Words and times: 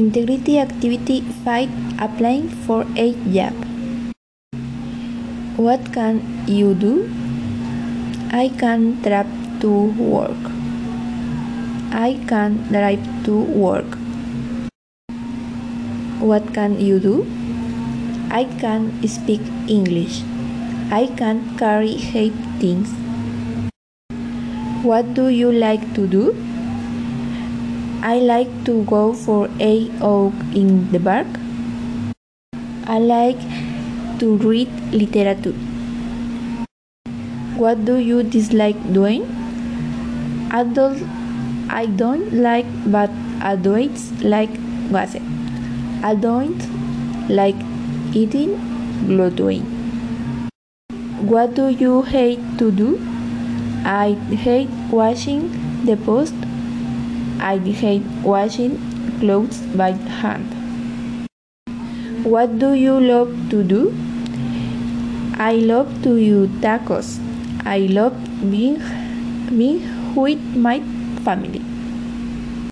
Integrity 0.00 0.58
Activity 0.58 1.20
5 1.44 1.68
Applying 2.04 2.48
for 2.66 2.86
a 2.96 3.12
job. 3.32 3.52
What 5.64 5.92
can 5.92 6.20
you 6.46 6.72
do? 6.74 6.92
I 8.32 8.48
can 8.62 9.02
drive 9.02 9.28
to 9.60 9.72
work. 10.04 10.48
I 11.92 12.18
can 12.32 12.56
drive 12.72 13.04
to 13.26 13.40
work. 13.64 13.98
What 16.32 16.54
can 16.54 16.80
you 16.80 16.98
do? 16.98 17.16
I 18.30 18.44
can 18.64 18.90
speak 19.06 19.42
English. 19.68 20.22
I 20.90 21.08
can 21.22 21.42
carry 21.58 21.96
heavy 21.96 22.30
things. 22.62 22.88
What 24.82 25.12
do 25.12 25.28
you 25.28 25.52
like 25.52 25.92
to 26.00 26.06
do? 26.06 26.24
I 28.02 28.18
like 28.18 28.48
to 28.64 28.82
go 28.84 29.12
for 29.12 29.46
a 29.60 29.88
walk 30.00 30.32
in 30.54 30.90
the 30.90 30.98
park. 30.98 31.26
I 32.86 32.98
like 32.98 33.40
to 34.20 34.36
read 34.38 34.70
literature. 34.90 35.52
What 37.56 37.84
do 37.84 37.98
you 37.98 38.22
dislike 38.22 38.80
doing? 38.94 39.26
I 40.50 40.64
don't, 40.64 41.02
I 41.68 41.84
don't 41.84 42.32
like 42.32 42.64
bad 42.90 43.10
adults 43.42 44.10
like 44.22 44.48
gossip. 44.90 45.22
I 46.02 46.14
don't 46.14 47.28
like 47.28 47.56
eating 48.14 48.56
gluten. 49.06 49.60
What 51.34 51.54
do 51.54 51.68
you 51.68 52.00
hate 52.00 52.40
to 52.56 52.70
do? 52.72 52.98
I 53.84 54.12
hate 54.46 54.70
washing 54.90 55.50
the 55.84 55.98
post. 55.98 56.49
I 57.40 57.56
hate 57.58 58.02
washing 58.22 58.78
clothes 59.18 59.58
by 59.74 59.92
hand. 60.20 60.46
What 62.22 62.58
do 62.58 62.74
you 62.74 63.00
love 63.00 63.34
to 63.50 63.62
do? 63.64 63.94
I 65.38 65.52
love 65.54 66.02
to 66.02 66.16
eat 66.18 66.60
tacos. 66.60 67.18
I 67.64 67.78
love 67.98 68.14
being, 68.50 68.78
being 69.56 70.14
with 70.14 70.38
my 70.54 70.80
family. 71.24 71.62